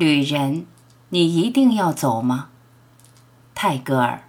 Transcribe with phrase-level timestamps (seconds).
[0.00, 0.64] 旅人，
[1.10, 2.48] 你一定要走吗？
[3.54, 4.22] 泰戈尔。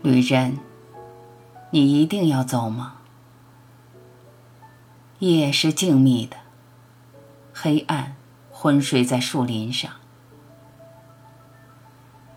[0.00, 0.60] 旅人，
[1.72, 2.94] 你一定要走吗？
[5.18, 6.38] 夜是静谧的，
[7.52, 8.16] 黑暗
[8.50, 9.90] 昏睡在树林上。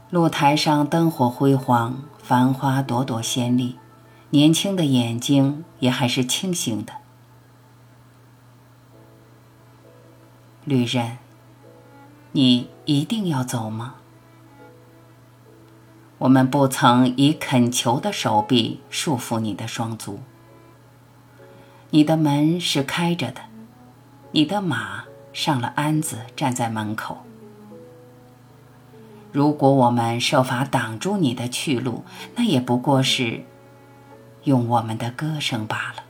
[0.10, 3.78] 露台上灯火辉煌，繁花朵朵鲜丽，
[4.32, 6.94] 年轻的眼睛也还是清醒的。
[10.66, 11.20] 旅人，
[12.32, 13.96] 你一定要走吗？
[16.18, 20.22] 我们不曾以恳求的手臂束缚你的双足。
[21.92, 23.42] 你的门是开着的，
[24.32, 27.20] 你的马上了鞍子，站在门口。
[29.32, 32.04] 如果我们设法挡住你的去路，
[32.36, 33.44] 那也不过是
[34.46, 36.04] 用我们的歌声罢了；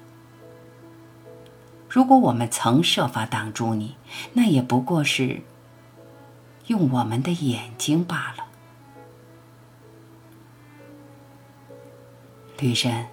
[1.89, 3.95] 如果我们曾设法挡住你，
[4.33, 5.41] 那也不过是
[6.67, 8.45] 用我们的眼睛罢了。
[12.59, 13.08] 旅人，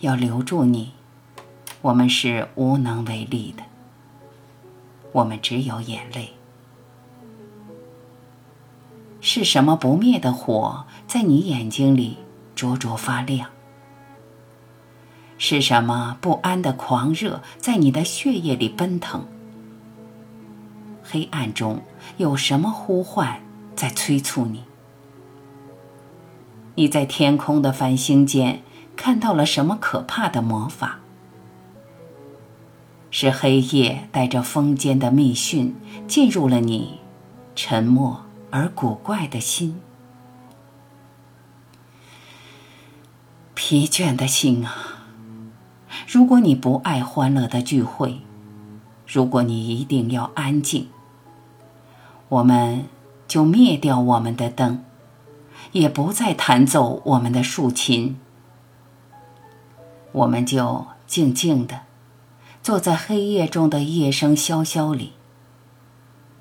[0.00, 0.92] 要留住你，
[1.80, 3.62] 我们是无能为力的。
[5.12, 6.32] 我们只有眼泪。
[9.22, 12.18] 是什么不灭的火在你眼睛里
[12.54, 13.50] 灼灼发亮？
[15.38, 19.26] 是什么不安的狂热在你的血液里奔腾？
[21.02, 21.82] 黑暗中
[22.16, 23.40] 有什么呼唤
[23.74, 24.64] 在催促你？
[26.74, 28.62] 你在天空的繁星间
[28.96, 31.00] 看到了什么可怕的魔法？
[33.10, 35.74] 是黑夜带着风间的密讯
[36.06, 37.00] 进入了你
[37.54, 39.80] 沉默而古怪的心。
[43.54, 44.85] 疲倦的心啊！
[46.16, 48.22] 如果你不爱欢乐的聚会，
[49.06, 50.88] 如果你一定要安静，
[52.30, 52.86] 我们
[53.28, 54.82] 就灭掉我们的灯。
[55.72, 58.18] 也不再弹奏我们的竖琴，
[60.12, 61.82] 我们就静静的
[62.62, 65.12] 坐在黑夜中的夜声萧萧里，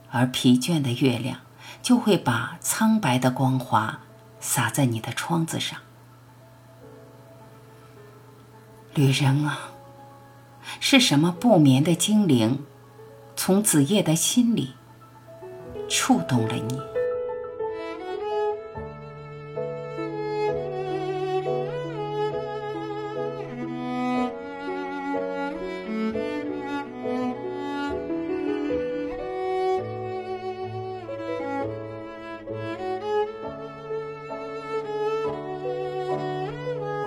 [0.09, 1.39] 而疲倦的月亮
[1.81, 3.99] 就会把苍白的光华
[4.39, 5.77] 洒在你的窗子上。
[8.93, 9.59] 旅人啊，
[10.79, 12.63] 是什么不眠的精灵，
[13.35, 14.73] 从子夜的心里
[15.89, 16.79] 触动了你？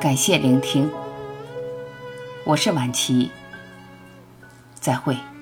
[0.01, 0.91] 感谢聆听，
[2.45, 3.31] 我是晚琪，
[4.81, 5.38] 再会。